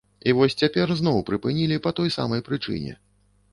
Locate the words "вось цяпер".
0.37-0.93